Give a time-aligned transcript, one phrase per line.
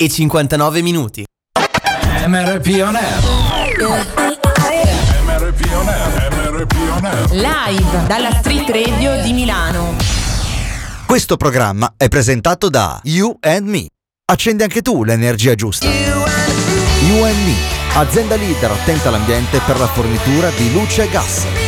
[0.00, 1.24] e 59 minuti.
[2.26, 3.18] MRP On Air.
[5.24, 6.32] MRP On Air.
[6.32, 7.30] MRP On Air.
[7.32, 9.96] Live dalla Street Radio di Milano.
[11.04, 13.86] Questo programma è presentato da You and Me.
[14.26, 15.88] Accendi anche tu l'energia giusta.
[15.88, 17.56] You and Me,
[17.94, 21.67] azienda leader attenta all'ambiente per la fornitura di luce e gas.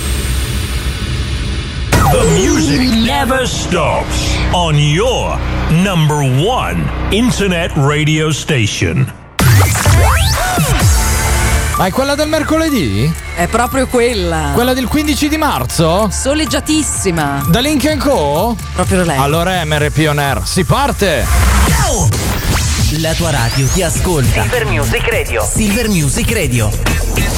[2.09, 5.37] The music never stops on your
[5.69, 9.11] number one internet radio station.
[11.77, 13.11] Ma è quella del mercoledì?
[13.35, 14.51] È proprio quella.
[14.53, 16.09] Quella del 15 di marzo?
[16.11, 17.45] Soleggiatissima.
[17.47, 18.57] Da Link Co?
[18.73, 19.17] Proprio lei.
[19.17, 20.41] Allora On Air.
[20.43, 21.25] Si parte!
[22.99, 24.41] La tua radio ti ascolta.
[24.41, 25.43] Silver Music Radio.
[25.43, 27.30] Silver Music Radio.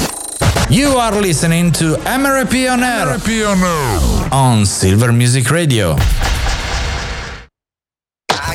[0.70, 5.96] You are listening to MRP On Air MRP On on Silver Music Radio.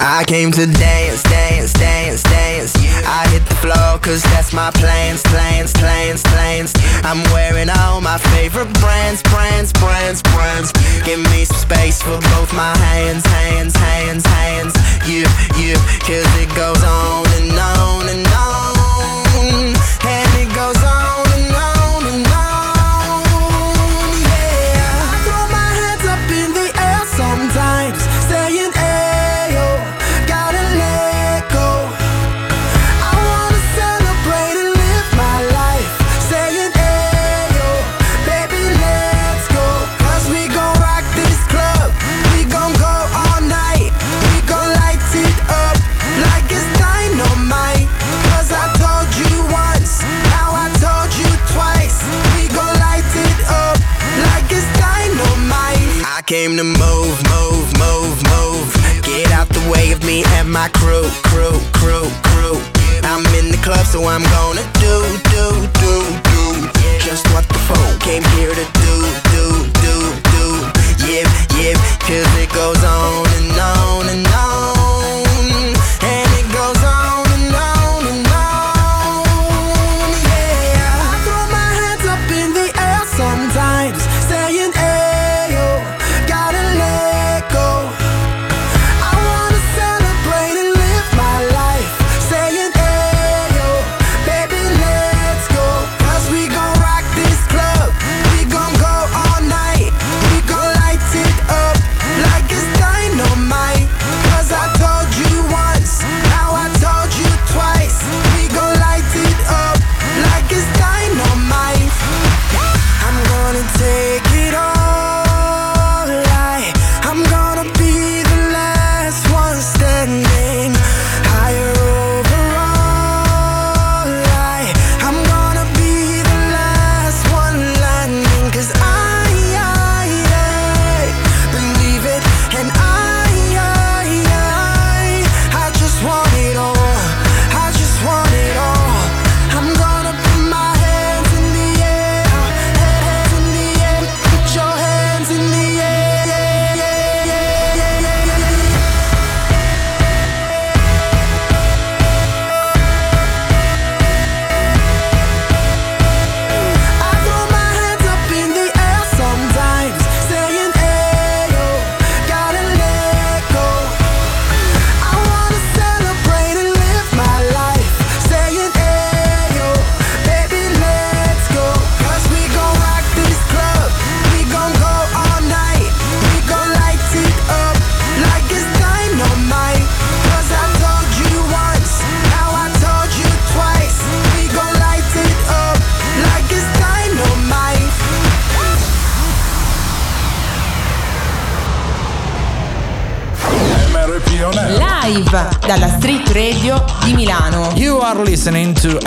[0.01, 2.73] I came to dance, dance, dance, dance.
[3.05, 6.73] I hit the floor cause that's my plans, plans, plans, plans.
[7.05, 10.73] I'm wearing all my favorite brands, brands, brands, brands.
[11.05, 14.75] Give me some space for both my hands, hands, hands, hands.
[15.07, 15.27] You,
[15.61, 15.75] you,
[16.07, 19.75] cause it goes on and on and on.
[20.09, 20.78] And it goes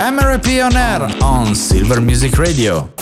[0.02, 3.01] listening to MRP On Air on Silver Music Radio.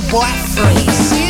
[0.00, 1.25] black freeze.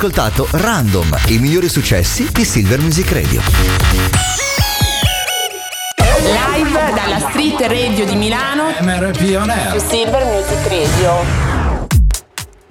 [0.00, 3.42] Ascoltato Random, i migliori successi di Silver Music Radio.
[6.22, 8.70] Live dalla Street Radio di Milano.
[8.80, 9.78] MRP On Air.
[9.78, 11.59] Su Silver Music Radio.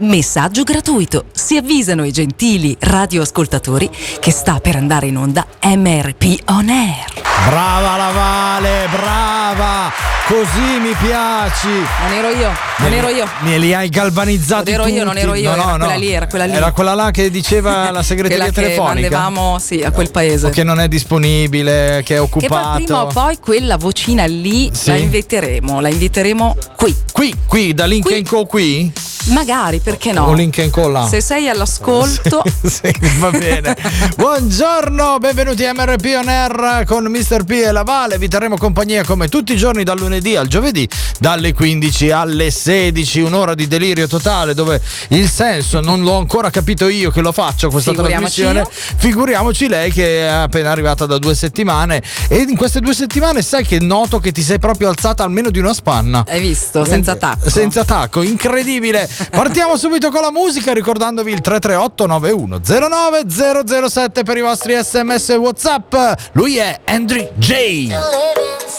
[0.02, 1.26] Messaggio gratuito.
[1.34, 3.90] Si avvisano i gentili radioascoltatori
[4.22, 7.06] che sta per andare in onda MRP On Air.
[7.50, 9.92] Brava la Vale, brava!
[10.26, 11.68] Così mi piaci!
[11.68, 13.28] Non ero io, non ero io.
[13.42, 16.00] Me li hai galvanizzati Non ero io, non ero io, No, era no, quella no.
[16.00, 16.54] lì, era quella lì.
[16.54, 19.10] Era quella là che diceva la segreteria che telefonica.
[19.18, 20.46] mandavamo, sì, a quel paese.
[20.48, 22.54] O che non è disponibile, che è Che occupato.
[22.70, 24.92] poi prima o poi quella vocina lì Sì.
[24.92, 26.96] la inviteremo, la inviteremo qui.
[27.12, 28.24] Qui, qui, da Link Qui.
[28.24, 28.92] Co qui?
[29.32, 30.28] Magari, perché no?
[30.28, 31.08] O Link Co là?
[31.08, 33.76] Se sei all'ascolto, Sì, va bene.
[34.16, 37.44] Buongiorno, benvenuti a MRP On Air con Mr.
[37.44, 38.20] P e la Vale.
[38.20, 43.22] Vi terremo compagnia come tutti i giorni dal lunedì al giovedì, dalle 15 alle 16,
[43.22, 44.80] un'ora di delirio totale dove
[45.10, 48.60] il senso non l'ho ancora capito io che lo faccio questa trasmissione.
[48.60, 48.70] io.
[48.72, 53.66] Figuriamoci lei che è appena arrivata da due settimane e in queste due settimane sai
[53.66, 56.26] che noto che ti sei proprio alzata almeno di una spanna.
[56.28, 57.50] hai visto, senza tacco.
[57.50, 59.10] Senza tacco, incredibile.
[59.32, 65.30] Partiamo subito con la musica ricordandovi il 338 91 09 007 per i vostri sms
[65.30, 65.96] e whatsapp.
[66.34, 67.88] Lui è Andrew J.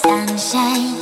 [0.02, 1.00] sunshine,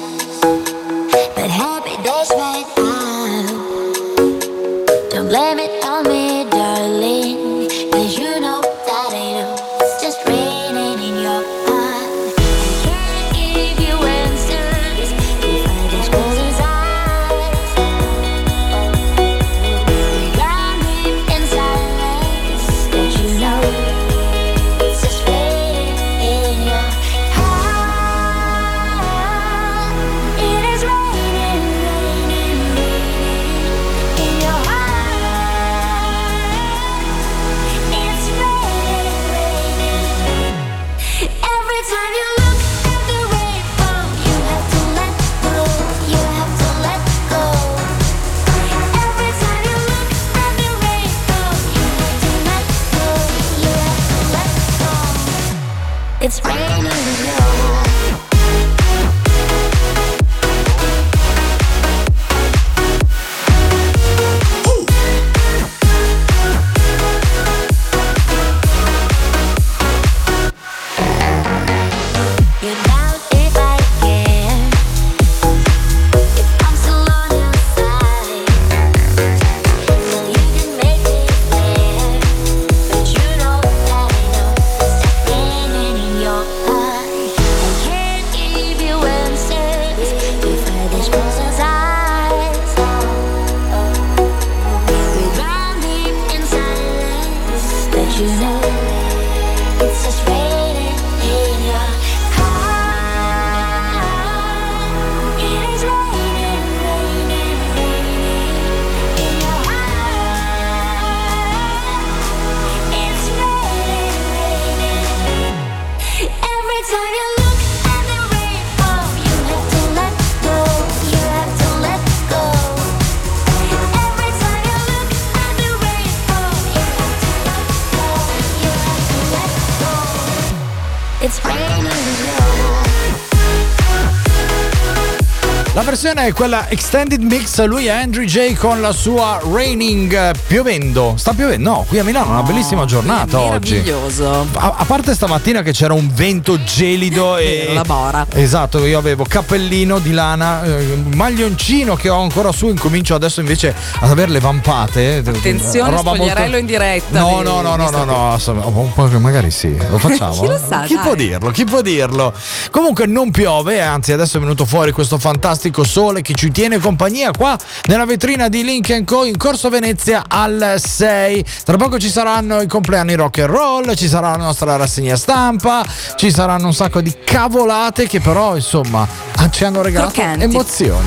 [135.78, 140.34] La versione è quella extended mix, lui è Andrew J con la sua Raining eh,
[140.48, 141.14] piovendo.
[141.16, 141.70] Sta piovendo?
[141.70, 143.74] No, qui a Milano è una bellissima giornata oggi.
[143.74, 144.48] Meraviglioso.
[144.54, 148.26] A, a parte stamattina che c'era un vento gelido e La bora.
[148.30, 153.72] Esatto, io avevo cappellino di lana, eh, maglioncino che ho ancora su, incomincio adesso invece
[154.00, 155.22] ad avere le vampate.
[155.24, 157.20] Attenzione, Roba spogliarello in diretta.
[157.20, 160.40] No, no, no, no, no, no, po' che magari sì, lo facciamo.
[160.40, 161.04] Chi lo sa, Chi dai.
[161.04, 161.50] può dirlo?
[161.52, 162.34] Chi può dirlo?
[162.72, 167.30] Comunque non piove, anzi adesso è venuto fuori questo fantastico sole che ci tiene compagnia
[167.30, 167.56] qua
[167.86, 171.44] nella vetrina di Link Co in Corso Venezia al 6.
[171.64, 175.84] Tra poco ci saranno i compleanni rock and roll, ci sarà la nostra rassegna stampa,
[176.16, 179.06] ci saranno un sacco di cavolate che però insomma
[179.50, 180.44] ci hanno regalato Croccanti.
[180.44, 181.06] emozioni.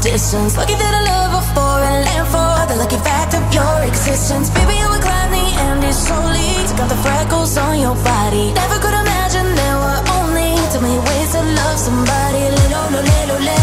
[0.00, 0.56] Distance.
[0.56, 4.48] Lucky that I live before and land for the lucky fact of your existence.
[4.50, 6.56] Baby, I would climb the Andes slowly.
[6.68, 8.52] Took out the freckles on your body.
[8.56, 12.48] Never could imagine there were only too many ways to love somebody.
[12.48, 13.60] Lilo, lo, le, lo, le.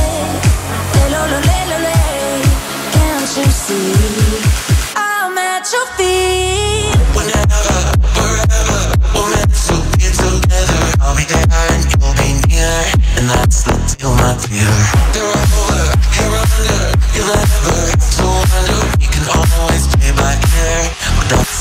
[0.94, 1.98] Lilo, lo, le, lo, le.
[2.94, 3.98] Can't you see?
[4.96, 6.58] I'm at your feet.
[11.00, 12.74] I'll be there and you'll be near,
[13.18, 14.74] and that's the deal, my dear.
[15.14, 15.92] They're under,
[17.14, 17.30] you'll
[18.52, 18.80] wonder.
[19.00, 20.34] We can always play by
[21.30, 21.57] that's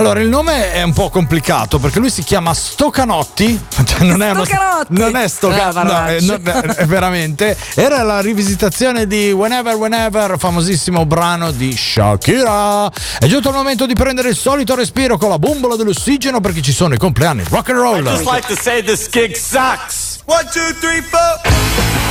[0.00, 3.60] Allora, il nome è un po' complicato perché lui si chiama Stocanotti.
[3.90, 4.86] Cioè, non è uno Stocanotti!
[4.94, 5.74] Non è Ah, Stocanotti.
[5.76, 6.24] no, Varacci.
[6.24, 7.56] è, non- è veramente.
[7.74, 12.90] Era la rivisitazione di Whenever Whenever, famosissimo brano di Shakira.
[13.18, 16.72] È giunto il momento di prendere il solito respiro con la bombola dell'ossigeno perché ci
[16.72, 17.98] sono i compleanni rock and roll.
[18.06, 20.20] I just like to say this gig sucks.
[20.24, 22.09] One, two, three, four.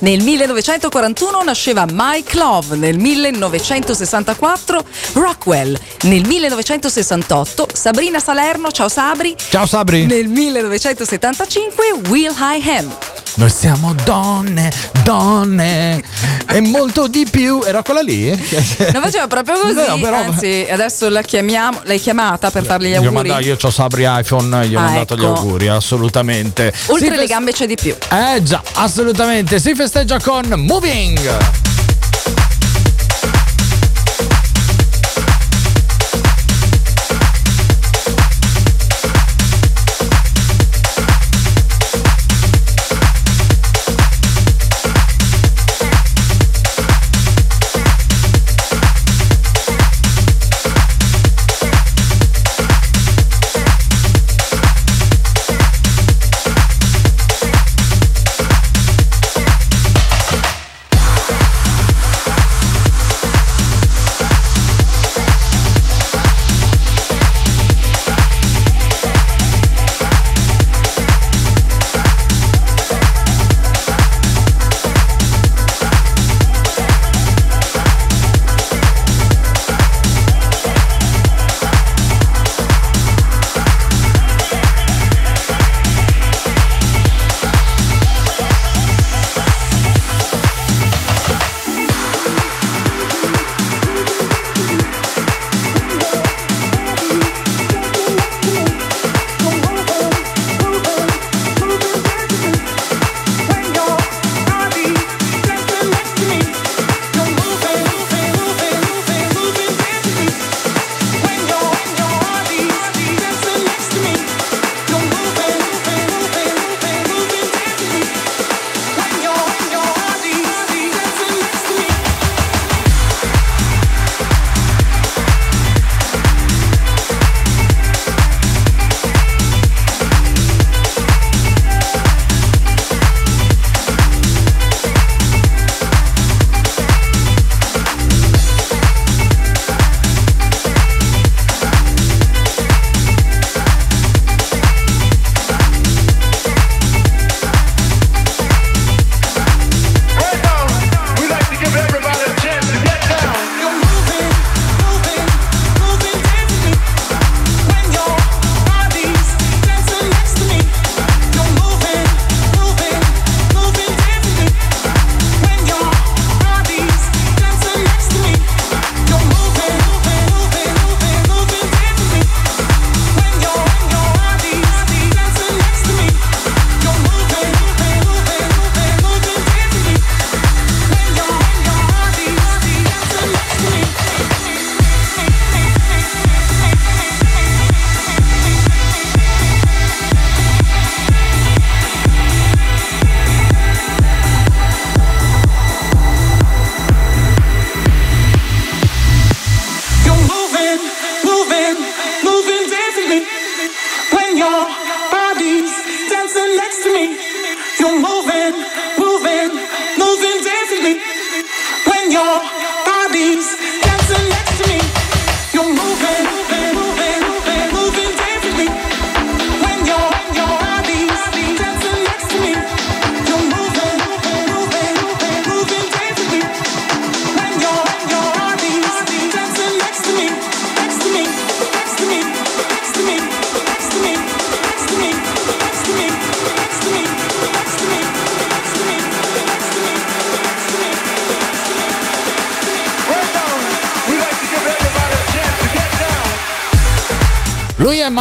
[0.00, 9.66] Nel 1941 nasceva Mike Love, nel 1964 Rockwell, nel 1968 Sabrina Salerno, ciao Sabri, Ciao
[9.66, 10.06] Sabri.
[10.06, 12.90] nel 1975 Will I Am.
[13.34, 14.72] Noi siamo donne,
[15.04, 16.02] donne
[16.48, 17.62] e molto di più.
[17.64, 18.28] Era quella lì?
[18.92, 22.90] Non faceva proprio così, No, però- anzi adesso la chiamiamo, l'hai chiamata per fargli gli
[22.90, 23.28] Io, auguri.
[23.28, 25.34] manda- io ho Sabri iPhone, gli ho Ah, mandato gli ecco.
[25.34, 26.72] auguri, assolutamente.
[26.86, 27.94] Oltre Si le gambe c'è di più.
[28.10, 29.60] Eh già, assolutamente.
[29.60, 30.46] Si festeggia con.
[30.56, 31.69] Moving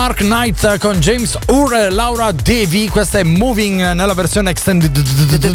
[0.09, 2.87] Mark Knight con James Ur e Laura Devi.
[2.87, 4.95] Questa è Moving nella versione extended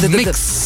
[0.09, 0.65] mix.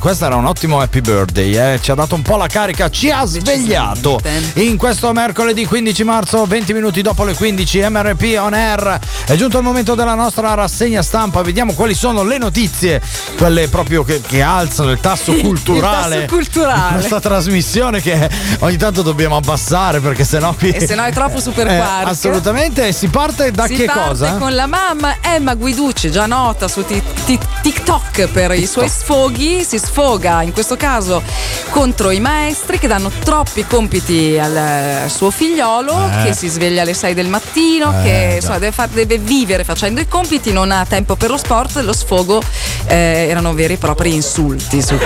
[0.00, 1.54] Questo era un ottimo happy birthday.
[1.74, 1.78] eh.
[1.80, 4.20] Ci ha dato un po' la carica, ci ha svegliato.
[4.54, 8.98] In questo mercoledì 15 marzo, 20 minuti dopo le 15, MRP on air.
[9.26, 11.40] È giunto il momento della nostra rassegna stampa.
[11.42, 13.00] Vediamo quali sono le notizie,
[13.36, 16.22] quelle proprio che, che alzano il tasso culturale.
[16.24, 16.94] tasso culturale.
[16.96, 18.28] Questa trasmissione che
[18.60, 20.70] ogni tanto dobbiamo abbassare perché sennò qui.
[20.70, 22.92] E se no è troppo super Eh, assolutamente.
[22.92, 24.32] Si parte da si che parte cosa?
[24.38, 29.62] con la mamma Emma Guiducci, già nota su ti- ti- TikTok per i suoi sfoghi,
[29.64, 31.22] si sfoga in questo caso
[31.70, 36.24] contro i maestri che danno troppi compiti al eh, suo figliolo Eh.
[36.24, 40.00] che si sveglia alle 6 del mattino, Eh, che insomma, deve, far- deve vivere facendo
[40.00, 42.40] i compiti, non ha tempo per lo sport, lo sfogo
[42.86, 44.80] eh, erano veri e propri insulti.
[44.82, 44.96] su-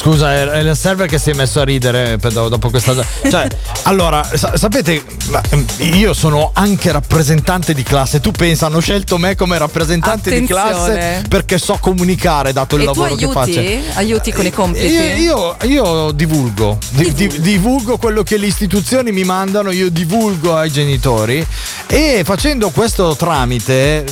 [0.00, 2.94] Scusa, è il server che si è messo a ridere dopo questa.
[3.28, 3.48] Cioè,
[3.82, 5.02] allora, sa- sapete,
[5.50, 8.20] ehm, io sono anche rappresentante di classe.
[8.20, 10.62] Tu pensa, hanno scelto me come rappresentante di Attenzione.
[10.70, 13.58] classe perché so comunicare, dato il e tu lavoro che faccio.
[13.58, 13.84] aiuti?
[13.94, 14.86] Aiuti con i compiti?
[14.86, 20.56] Io, io- io divulgo, Di- di- divulgo quello che le istituzioni mi mandano, io divulgo
[20.56, 21.44] ai genitori
[21.88, 24.04] e facendo questo tramite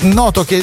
[0.00, 0.60] noto che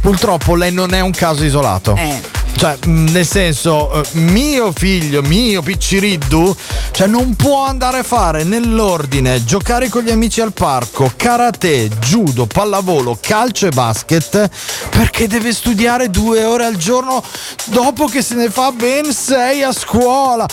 [0.00, 1.96] purtroppo lei non è un caso isolato.
[1.96, 2.42] Eh.
[2.56, 6.56] Cioè, mh, nel senso, eh, mio figlio, mio picciriddu,
[6.92, 12.46] cioè non può andare a fare nell'ordine giocare con gli amici al parco, karate, judo,
[12.46, 14.48] pallavolo, calcio e basket,
[14.90, 17.22] perché deve studiare due ore al giorno
[17.66, 20.48] dopo che se ne fa ben sei a scuola.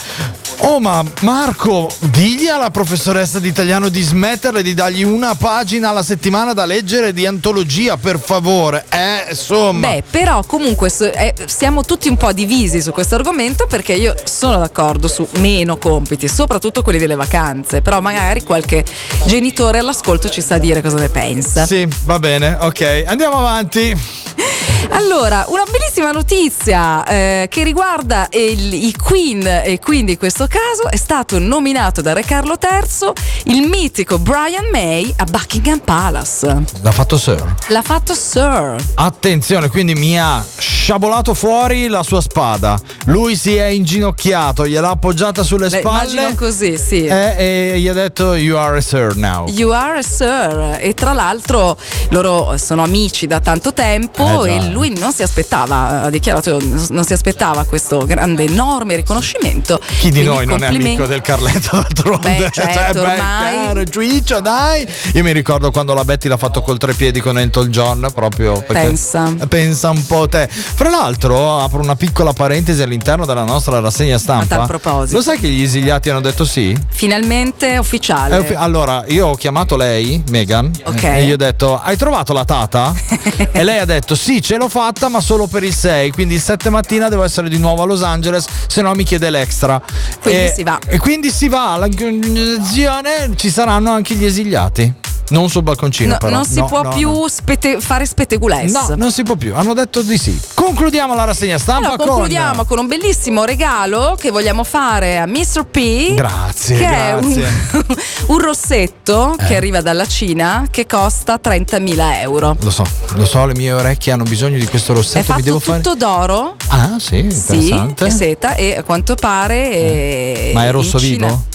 [0.63, 6.03] Oh, ma Marco, digli alla professoressa di italiano di smetterle di dargli una pagina alla
[6.03, 8.85] settimana da leggere di antologia, per favore.
[8.89, 9.87] Eh, insomma.
[9.87, 14.57] Beh, però comunque eh, siamo tutti un po' divisi su questo argomento perché io sono
[14.57, 18.85] d'accordo su meno compiti, soprattutto quelli delle vacanze, però magari qualche
[19.25, 21.65] genitore all'ascolto ci sa dire cosa ne pensa.
[21.65, 23.03] Sì, va bene, ok.
[23.05, 23.95] Andiamo avanti.
[24.93, 30.89] Allora, una bellissima notizia eh, che riguarda il, i Queen e quindi in questo caso
[30.89, 36.63] è stato nominato da Re Carlo III il mitico Brian May a Buckingham Palace.
[36.81, 37.55] L'ha fatto Sir.
[37.69, 38.75] L'ha fatto Sir.
[38.95, 42.79] Attenzione, quindi mi ha sciabolato fuori la sua spada.
[43.05, 46.11] Lui si è inginocchiato, gliel'ha appoggiata sulle Beh, spalle.
[46.11, 47.05] immagino così, sì.
[47.05, 47.35] eh,
[47.73, 49.47] e gli ha detto You are a sir now.
[49.47, 51.77] You are a sir e tra l'altro
[52.09, 54.65] loro sono amici da tanto tempo Eh, già.
[54.65, 59.79] e lui non si aspettava, ha dichiarato non si aspettava questo grande enorme riconoscimento.
[59.79, 62.35] Chi di Quindi noi non è amico del Carletto d'altronde?
[62.37, 63.17] Beh, certo, ormai.
[63.17, 64.87] caro, Giuiccio, dai!
[65.13, 68.87] Io mi ricordo quando la Betty l'ha fatto col trepiedi con Elton John, proprio perché-
[68.87, 69.33] Pensa.
[69.47, 70.47] Pensa un po' te.
[70.49, 74.55] Fra l'altro, apro una piccola parentesi all'interno della nostra rassegna stampa.
[74.55, 75.17] A tal proposito.
[75.17, 76.75] Lo sai che gli esiliati hanno detto sì?
[76.89, 78.37] Finalmente ufficiale.
[78.37, 81.03] Uffi- allora, io ho chiamato lei, Megan, Ok.
[81.03, 82.93] e gli ho detto: Hai trovato la tata?
[83.51, 86.11] e lei ha detto: Sì, ce l'ho fatta, ma solo per il 6.
[86.11, 89.31] Quindi il 7 mattina devo essere di nuovo a Los Angeles, se no mi chiede
[89.31, 89.81] l'extra.
[90.21, 90.77] Quindi e, si va.
[90.85, 94.93] E quindi si va alla ci saranno anche gli esiliati.
[95.31, 96.35] Non sul balconcino, No, però.
[96.35, 98.71] non si No, può no, più spete- fare spetegules.
[98.71, 99.55] No, non si può più.
[99.55, 100.39] Hanno detto di sì.
[100.53, 102.79] Concludiamo la rassegna stampa Allora, concludiamo con...
[102.79, 105.65] un bellissimo regalo che vogliamo fare a Mr.
[105.69, 106.13] P.
[106.13, 107.43] Grazie, Che grazie.
[107.43, 107.95] è un,
[108.27, 109.45] un rossetto Eh.
[109.45, 112.55] che arriva dalla Cina che costa 30.000 euro.
[112.59, 112.83] Lo so,
[113.15, 115.19] lo so, le mie orecchie hanno bisogno di questo È rossetto.
[115.19, 115.97] Mi fatto devo tutto fare.
[115.97, 116.55] d'oro.
[116.67, 119.71] Ah, sì, Sì, è seta e a quanto pare.
[119.71, 121.45] eh, Ma è rosso vivo?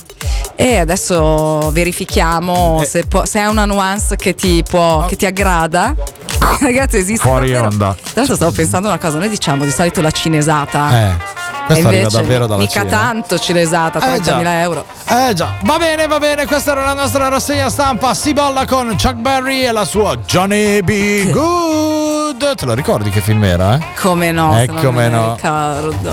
[0.58, 2.86] E adesso verifichiamo Eh.
[2.86, 5.94] se, può- se è una nuance che ti, può, che ti aggrada.
[6.60, 7.22] Ragazzi, esiste.
[7.28, 7.96] Fuori davvero- onda.
[8.14, 10.90] L'altro stavo pensando una cosa, noi diciamo di solito la cinesata.
[10.92, 11.34] Eh,
[11.68, 12.90] E questo arriva invece davvero dalla mica Cina.
[12.90, 14.60] tanto cinesata, Eh, 30.000 già.
[14.60, 14.86] euro.
[15.08, 18.14] Eh già, va bene, va bene, questa era la nostra rassegna stampa.
[18.14, 21.30] Si balla con Chuck Berry e la sua Johnny B.
[21.30, 22.54] Good.
[22.54, 23.76] Te lo ricordi che film era?
[23.76, 23.80] Eh?
[24.00, 24.56] Come no?
[24.58, 25.34] Eh, se non come no.
[25.34, 26.10] ricordo.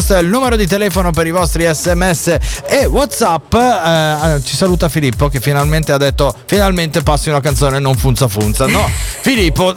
[0.00, 3.52] Questo è il numero di telefono per i vostri sms e whatsapp.
[3.52, 8.66] Eh, ci saluta Filippo che finalmente ha detto finalmente passi una canzone non funza funza.
[8.66, 8.88] No,
[9.20, 9.74] Filippo,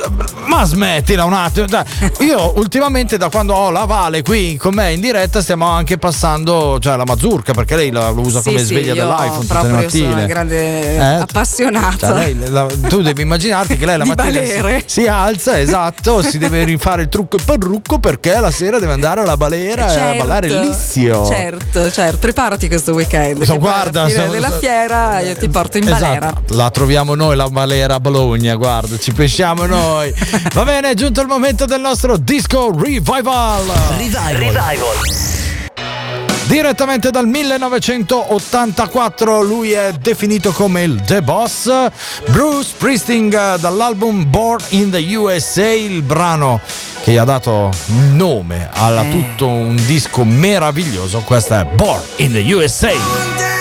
[0.56, 1.66] ma smettila un attimo.
[1.66, 1.84] Dai,
[2.20, 6.78] Io ultimamente da quando ho la Vale qui con me in diretta stiamo anche passando
[6.80, 9.48] cioè, la mazurka perché lei la, lo usa Sì, come sì, sveglia dell'iPhone tutte le
[9.48, 10.13] proprio sono mattine.
[10.13, 11.00] una grande Eh?
[11.00, 12.08] appassionata.
[12.08, 16.38] Cioè, lei- la- tu devi immaginarti che lei la mattina si, si alza, esatto, si
[16.38, 20.18] deve rifare il trucco e parrucco perché la sera deve andare alla balera e a
[20.18, 21.26] ballare lissio.
[21.26, 23.44] Certo, certo, preparati questo weekend.
[23.44, 26.28] So, guarda, so- della so- fiera io ti porto in balera.
[26.28, 30.13] Esatto, la troviamo noi la balera a Bologna, guarda, ci pensiamo noi.
[30.51, 33.65] Va bene, è giunto il momento del nostro disco revival.
[33.97, 34.77] Revival.
[36.45, 41.71] Direttamente dal 1984 lui è definito come il The Boss.
[42.29, 46.60] Bruce Springsteen eh, dall'album Born in the USA, il brano
[47.01, 47.71] che gli ha dato
[48.12, 51.21] nome a tutto un disco meraviglioso.
[51.21, 53.53] Questo è Born in the USA.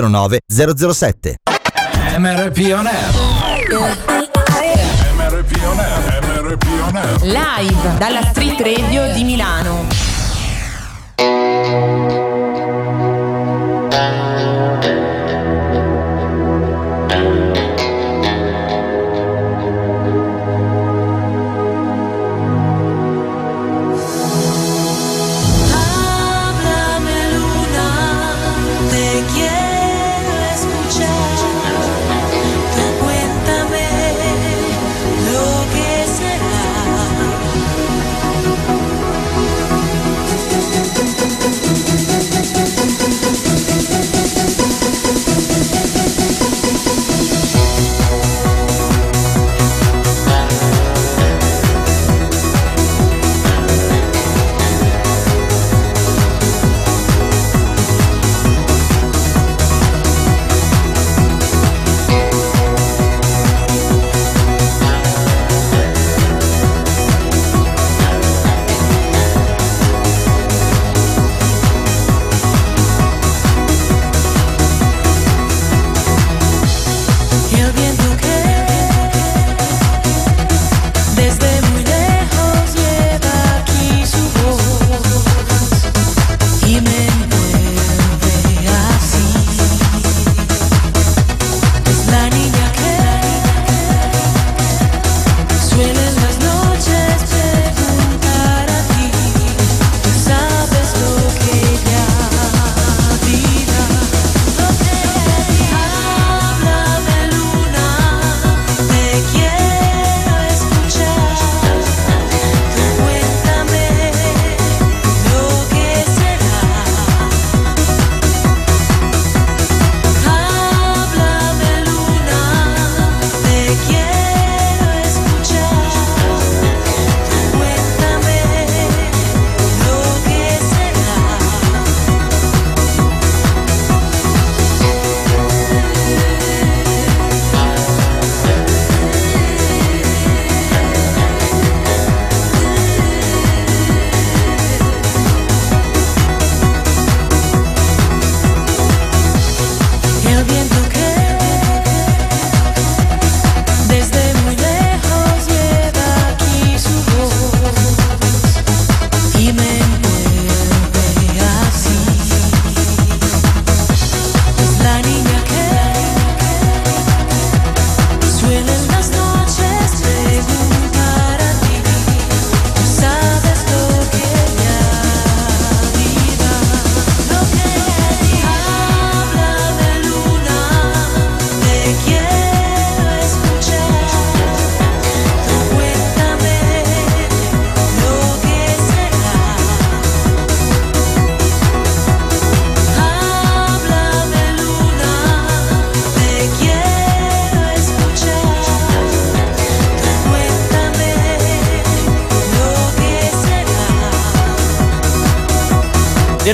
[0.00, 1.36] 09 007.
[2.18, 3.10] MRP on air.
[5.16, 7.18] MRP on air, MRP on air.
[7.22, 9.85] Live dalla Street Radio di Milano.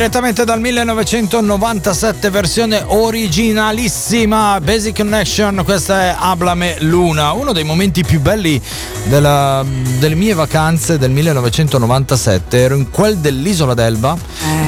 [0.03, 8.20] Direttamente dal 1997, versione originalissima, Basic Connection, questa è Ablame Luna, uno dei momenti più
[8.20, 8.61] belli
[9.05, 9.64] della-
[10.00, 14.18] delle mie vacanze del 1997, ero in quel dell'isola d'Elba,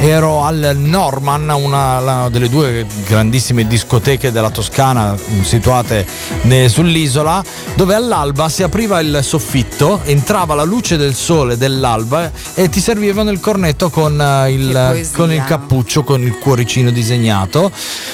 [0.04, 6.06] ero al Norman, una la- delle due grandissime discoteche della Toscana mh, situate
[6.42, 7.42] ne- sull'isola,
[7.74, 13.30] dove all'alba si apriva il soffitto, entrava la luce del sole dell'alba e ti servivano
[13.30, 17.70] il cornetto con eh, il, con il cappuccio, con il cuoricino disegnato.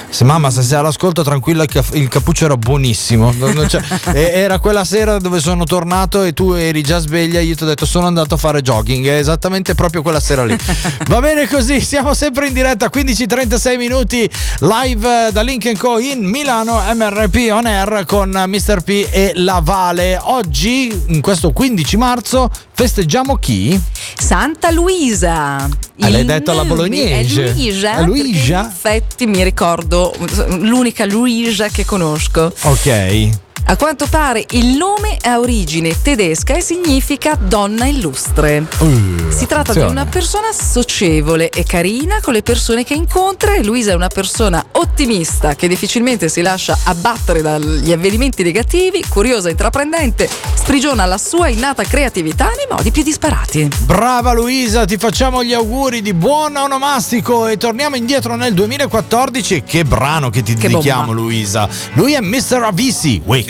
[0.09, 3.35] Se mamma, se sei all'ascolto, tranquilla, il, cappuccio era buonissimo.
[4.13, 7.41] E- era quella sera dove sono tornato e tu eri già sveglia.
[7.41, 9.07] Io ti ho detto, sono andato a fare jogging.
[9.07, 10.57] È esattamente proprio quella sera lì.
[11.09, 16.25] Va bene così, siamo sempre in diretta, 15-36 minuti live eh, da Link Co in
[16.25, 18.83] Milano, MRP on air con Mr.
[18.83, 20.19] P e la Vale.
[20.21, 23.81] Oggi, in questo 15 marzo, festeggiamo chi?
[24.17, 25.57] Santa Luisa.
[26.01, 27.45] Ah, l'hai detto alla bolognese.
[27.45, 27.97] È Luisa.
[27.97, 28.61] È Luisa?
[28.61, 30.15] In effetti mi ricordo
[30.59, 32.53] l'unica Luisa che conosco.
[32.63, 33.50] Ok.
[33.67, 38.67] A quanto pare il nome ha origine tedesca e significa donna illustre.
[39.29, 43.93] Si tratta di una persona socievole e carina con le persone che incontra e Luisa
[43.93, 50.29] è una persona ottimista che difficilmente si lascia abbattere dagli avvenimenti negativi, curiosa e intraprendente,
[50.55, 53.69] sprigiona la sua innata creatività nei modi più disparati.
[53.85, 59.63] Brava Luisa, ti facciamo gli auguri di buon onomastico e torniamo indietro nel 2014.
[59.63, 61.21] Che brano che ti Che dedichiamo, bomba.
[61.21, 61.69] Luisa.
[61.93, 62.63] Lui è Mr.
[62.65, 63.50] Avisi, Wake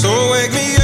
[0.00, 0.79] So wake me up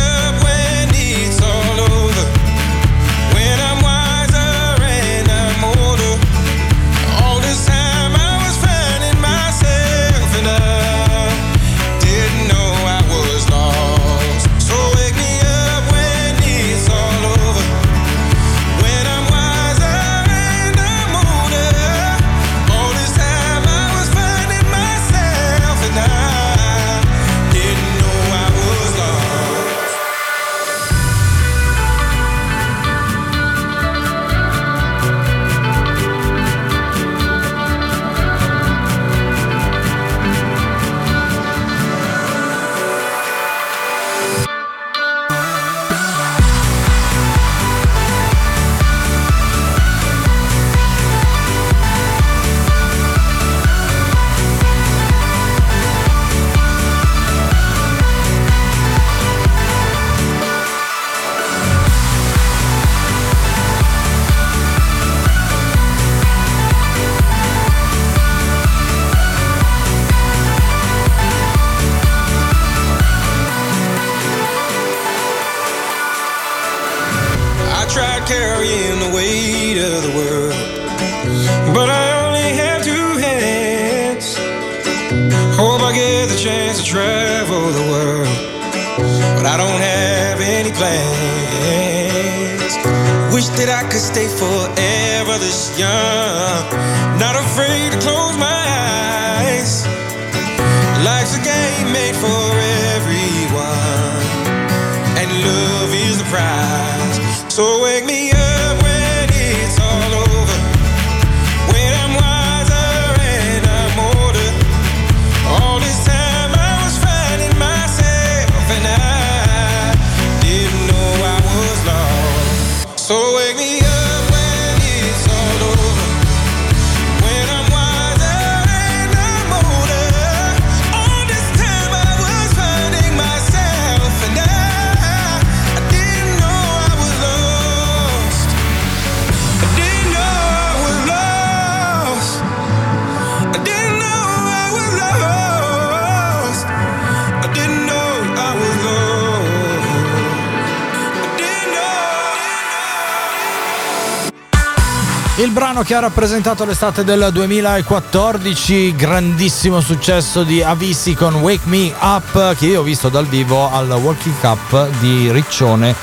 [155.56, 161.92] Il brano che ha rappresentato l'estate del 2014, grandissimo successo di Avisi con Wake Me
[162.00, 165.94] Up, che io ho visto dal vivo al Walking Cup di Riccione,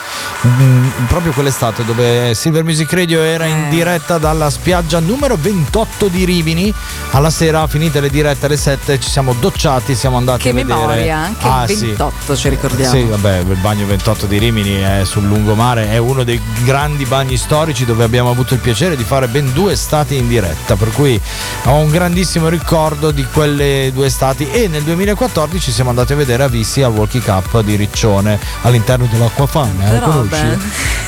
[0.45, 3.49] mm, proprio quell'estate dove Silver Music Radio era Eh.
[3.49, 6.71] in diretta dalla spiaggia numero 28 di Rimini.
[7.11, 10.77] Alla sera, finite le dirette alle 7, ci siamo docciati, siamo andati Che a vedere.
[10.79, 11.85] memoria, anche Ah, il sì.
[11.87, 12.93] 28 ci ricordiamo.
[12.93, 17.37] Sì, vabbè, il bagno 28 di Rimini è sul lungomare, è uno dei grandi bagni
[17.37, 21.19] storici dove abbiamo avuto il piacere di fare ben due estati in diretta, per cui
[21.65, 26.43] ho un grandissimo ricordo di quelle due estati e nel 2014 siamo andati a vedere
[26.43, 30.57] Avissi al Walkie Cup di Riccione all'interno dell'Acquafana, eh.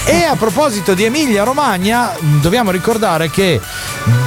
[0.08, 3.60] E a proposito di Emilia Romagna, dobbiamo ricordare che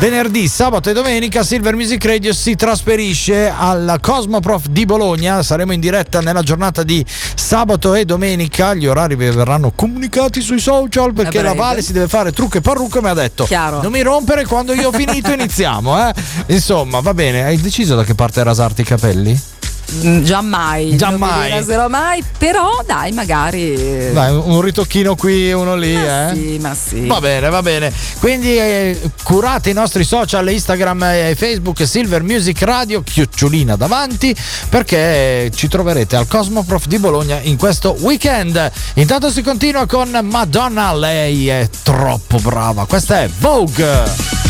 [0.00, 5.40] venerdì, sabato e domenica Silver Music Radio si trasferisce al Cosmoprof di Bologna.
[5.44, 8.74] Saremo in diretta nella giornata di sabato e domenica.
[8.74, 11.54] Gli orari vi verranno comunicati sui social perché A la.
[11.54, 13.80] Vale si deve fare trucco e parrucco e mi ha detto Chiaro.
[13.80, 16.08] non mi rompere quando io ho finito iniziamo.
[16.08, 16.12] Eh?
[16.46, 17.44] Insomma, va bene.
[17.44, 19.57] Hai deciso da che parte rasarti i capelli?
[19.90, 20.96] Mm, Giammai.
[20.96, 21.30] Giammai.
[21.30, 24.12] Non mi raserò mai, però dai, magari.
[24.12, 26.30] Dai, un ritocchino qui uno lì, eh?
[26.34, 27.06] Sì, ma sì.
[27.06, 27.92] Va bene, va bene.
[28.18, 34.36] Quindi eh, curate i nostri social, Instagram e Facebook, Silver Music Radio, chiocciolina davanti,
[34.68, 38.70] perché ci troverete al Cosmoprof di Bologna in questo weekend.
[38.94, 42.84] Intanto si continua con Madonna, lei è troppo brava.
[42.86, 44.47] Questa è Vogue.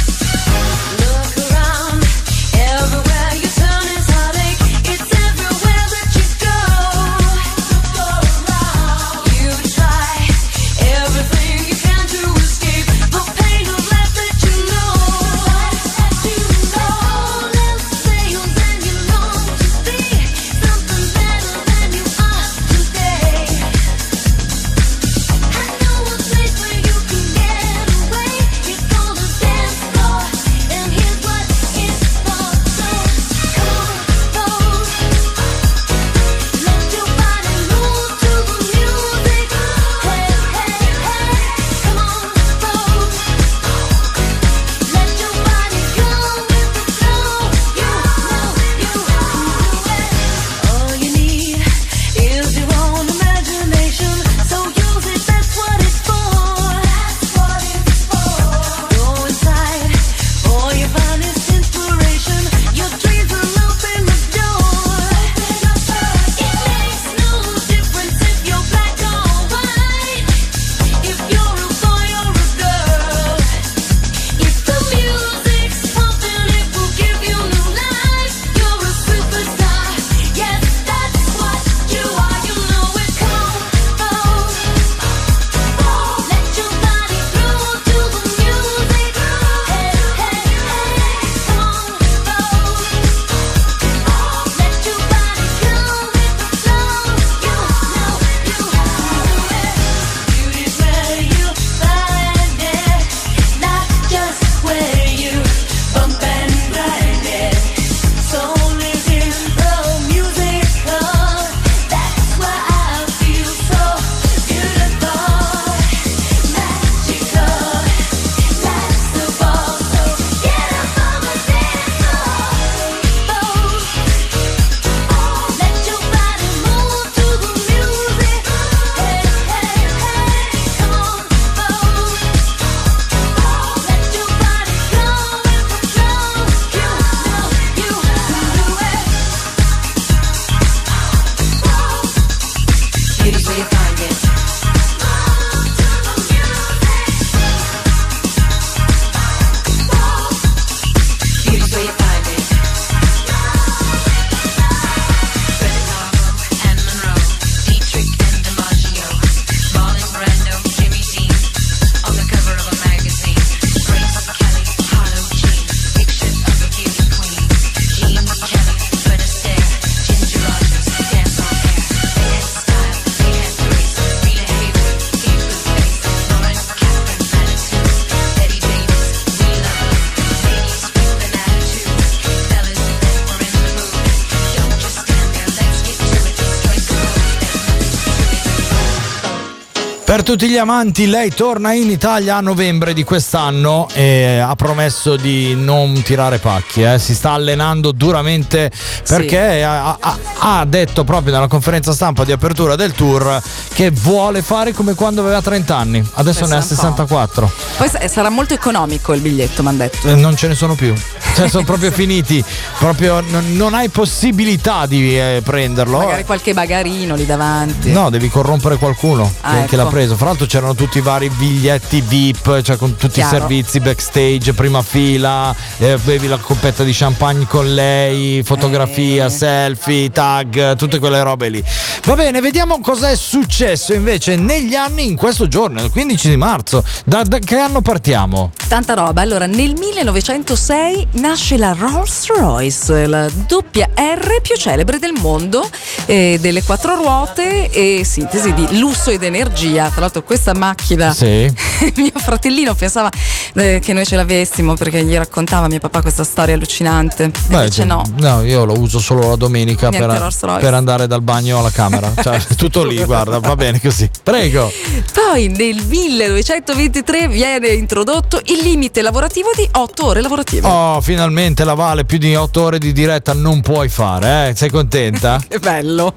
[190.19, 195.15] Per tutti gli amanti, lei torna in Italia a novembre di quest'anno e ha promesso
[195.15, 196.83] di non tirare pacchi.
[196.83, 196.99] eh.
[196.99, 198.69] Si sta allenando duramente
[199.07, 203.41] perché ha, ha- ha detto proprio nella conferenza stampa di apertura del tour
[203.75, 206.05] che vuole fare come quando aveva 30 anni.
[206.15, 207.05] Adesso ne ha Pensa un po'.
[207.07, 207.53] 64.
[207.77, 210.09] Poi sa- sarà molto economico il biglietto, mi hanno detto.
[210.09, 210.95] Eh, Non ce ne sono più,
[211.37, 212.45] cioè sono proprio finiti.
[212.81, 215.99] Proprio non, non hai possibilità di eh, prenderlo.
[215.99, 217.93] Magari qualche bagarino lì davanti.
[217.93, 219.91] No, devi corrompere qualcuno Ah, che, che l'ha ecco.
[220.09, 220.17] Preso.
[220.17, 223.37] Fra l'altro c'erano tutti i vari biglietti VIP, cioè con tutti Chiaro.
[223.37, 229.31] i servizi backstage, prima fila, eh, bevi la coppetta di champagne con lei, fotografia, Eh.
[229.31, 231.63] selfie, tag, tutte quelle robe lì.
[232.05, 236.37] Va bene, vediamo cosa è successo invece negli anni in questo giorno, il 15 di
[236.37, 236.83] marzo.
[237.05, 238.53] Da, da che anno partiamo?
[238.69, 239.21] Tanta roba.
[239.21, 245.69] Allora, nel 1906 nasce la Rolls Royce, la doppia R più celebre del mondo,
[246.07, 249.88] eh, delle quattro ruote e sintesi di lusso ed energia.
[249.91, 251.51] Tra l'altro, questa macchina, Sì.
[251.97, 253.11] mio fratellino pensava
[253.55, 257.29] eh, che noi ce l'avessimo perché gli raccontava mio papà questa storia allucinante.
[257.29, 258.03] Beh, Invece no.
[258.17, 262.13] No, io lo uso solo la domenica per, per andare dal bagno alla camera.
[262.21, 264.09] Cioè, tutto lì, guarda, va bene così.
[264.23, 264.71] Prego.
[265.13, 270.67] Poi nel 1923 viene introdotto il limite lavorativo di 8 ore lavorative.
[270.67, 274.57] Oh, finalmente la Vale, più di 8 ore di diretta non puoi fare, eh?
[274.57, 275.41] Sei contenta?
[275.49, 276.15] Che bello!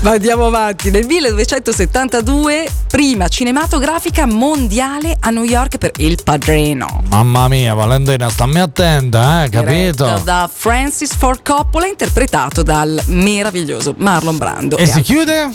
[0.00, 0.90] Ma andiamo avanti.
[0.90, 7.02] Nel 1972, prima cinematografica mondiale a New York per Il Padrino.
[7.08, 9.48] Mamma mia, Valentina, stammi attenta, eh?
[9.48, 10.24] Diretto Capito?
[10.24, 14.76] Da Francis Ford Coppola, interpretato dal meraviglioso Marlon Brando.
[14.76, 15.02] E si altri.
[15.14, 15.50] chiude?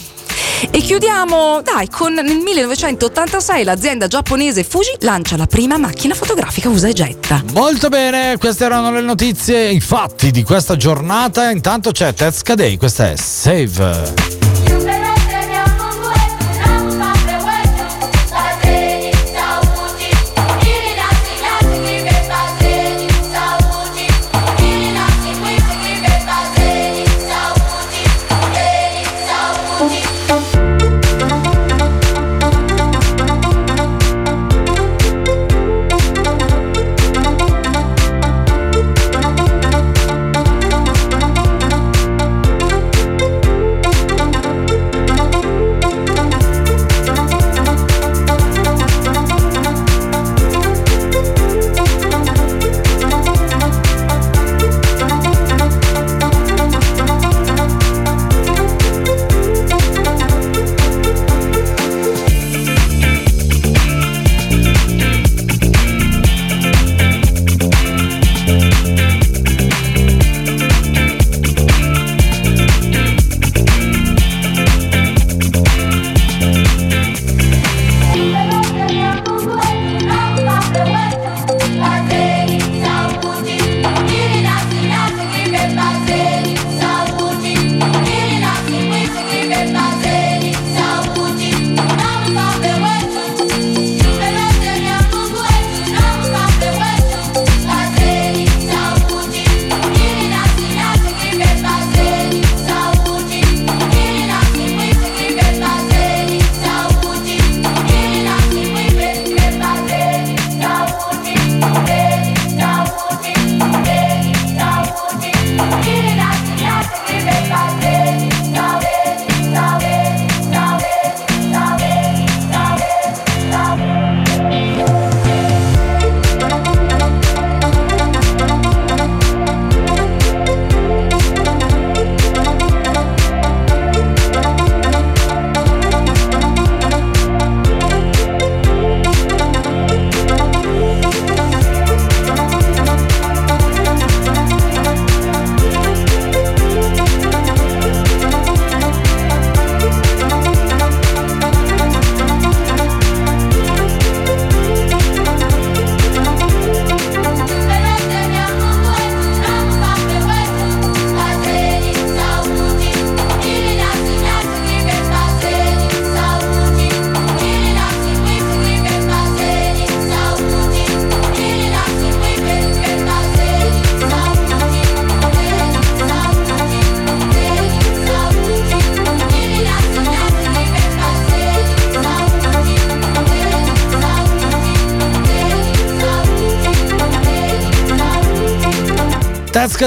[0.71, 6.87] E chiudiamo, dai, con nel 1986 l'azienda giapponese Fuji lancia la prima macchina fotografica usa
[6.87, 7.43] e getta.
[7.53, 11.49] Molto bene, queste erano le notizie, i fatti di questa giornata.
[11.51, 14.44] Intanto c'è Tezca Day, questa è Save.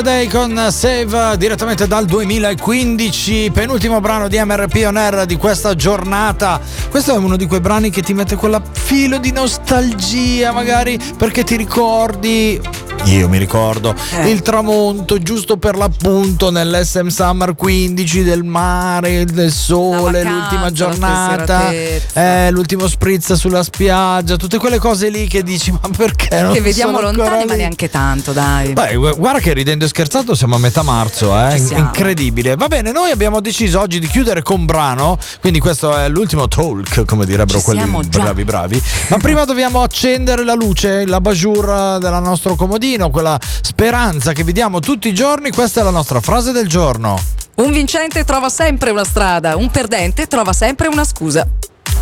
[0.03, 6.61] Day con Save direttamente dal 2015, penultimo brano di MRP On Air di questa giornata.
[6.91, 11.43] Questo è uno di quei brani che ti mette quella filo di nostalgia, magari perché
[11.43, 12.61] ti ricordi.
[13.05, 14.29] Io mi ricordo Eh.
[14.29, 21.71] il tramonto giusto per l'appunto nell'SM Summer 15 del mare, del sole, vacanza, l'ultima giornata,
[21.71, 26.61] eh, l'ultimo spritz sulla spiaggia, tutte quelle cose lì che dici ma perché non Che
[26.61, 28.75] vediamo lontani, ma lì?" neanche tanto, dai.
[28.75, 31.57] Beh, gu- guarda che ridendo e scherzando siamo a metà marzo, eh?
[31.57, 32.57] Incredibile.
[32.57, 37.05] Va bene, noi abbiamo deciso oggi di chiudere con brano, quindi questo è l'ultimo talk,
[37.07, 37.81] come direbbero Ci quelli
[38.11, 38.21] già.
[38.21, 38.83] bravi bravi.
[39.09, 42.55] Ma prima dobbiamo accendere la luce, la bajour del nostro
[42.89, 45.51] comodino, quella speranza che vediamo tutti i giorni.
[45.51, 47.19] Questa è la nostra frase del giorno.
[47.57, 51.47] Un vincente trova sempre una strada, un perdente trova sempre una scusa.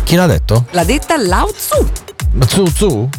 [0.03, 0.65] Chi l'ha detto?
[0.71, 1.89] L'ha detta Lao Tzu.
[2.47, 3.09] Zu Zu?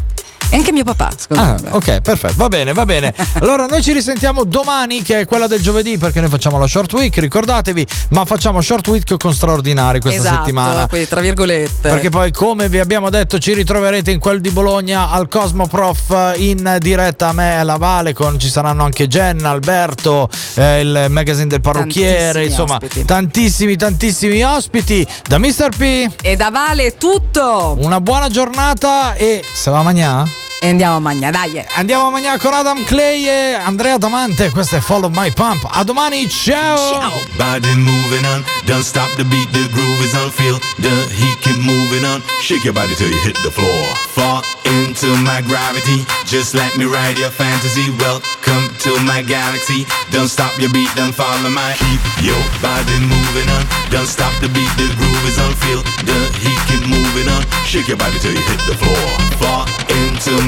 [0.50, 1.10] E anche mio papà.
[1.34, 3.14] Ah, ok, perfetto, va bene, va bene.
[3.40, 6.92] Allora noi ci risentiamo domani che è quella del giovedì perché noi facciamo la short
[6.94, 10.86] week, ricordatevi, ma facciamo short week con straordinari questa esatto, settimana.
[10.88, 11.88] quindi tra virgolette.
[11.90, 16.32] Perché poi, come vi abbiamo detto, ci ritroverete in quel di Bologna al Cosmo Prof
[16.36, 18.14] in diretta a me e alla Vale.
[18.14, 23.04] Con, ci saranno anche Jenna, Alberto, eh, il magazine del parrucchiere, Tantissimi insomma, ospiti.
[23.04, 25.06] tantissimi, tantissimi ospiti.
[25.26, 25.68] Da Mr.
[25.76, 27.76] P, E da Vale tutto.
[27.80, 30.37] una buona giornata e se va mangiare?
[30.60, 31.64] E andiamo a mangiare, dai.
[31.76, 34.50] Andiamo a mangiare con Adam Clay e Andrea Damante.
[34.50, 35.68] Questo è Follow My Pump.
[35.70, 37.12] A domani, ciao!
[37.36, 41.58] Body moving on, don't stop the beat, the groove is on feel the heat keep
[41.58, 42.20] moving on.
[42.42, 43.94] Shake your body till you hit the floor.
[44.10, 47.90] Fall into my gravity, just let me ride your fantasy.
[47.94, 49.86] Welcome to my galaxy.
[50.10, 53.64] Don't stop your beat, don't follow my keep your body moving on.
[53.90, 57.46] Don't stop the beat, the groove is on feel the heat keep moving on.
[57.62, 59.06] Shake your body till you hit the floor.
[59.38, 60.47] Fall into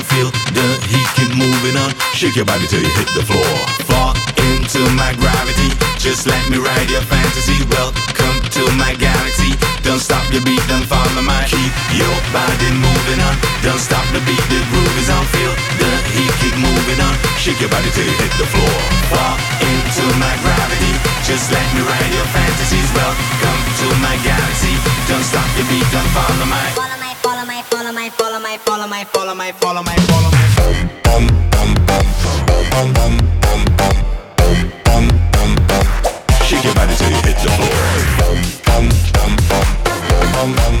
[0.00, 1.92] Feel the heat keep moving on.
[2.16, 3.52] Shake your body till you hit the floor.
[3.84, 5.68] Fall into my gravity.
[6.00, 7.60] Just let me ride your fantasy.
[7.68, 9.52] Welcome to my galaxy.
[9.84, 13.36] Don't stop your beat, don't follow my keep your body moving on.
[13.60, 15.24] Don't stop the beat, the groove is on.
[15.36, 17.14] Feel the heat keep moving on.
[17.36, 18.76] Shake your body till you hit the floor.
[19.12, 20.94] Fall into my gravity.
[21.28, 22.88] Just let me ride your fantasies.
[22.96, 24.74] Welcome to my galaxy.
[25.12, 26.99] Don't stop your beat, don't follow my
[28.50, 30.42] my, follow my, follow my, follow my, follow my,
[31.04, 32.06] bum bum bum
[32.72, 33.14] bum bum
[33.76, 35.84] bum bum bum.
[36.46, 37.70] Shake your body till you hit the floor.
[38.18, 40.80] Bum bum bum bum bum bum.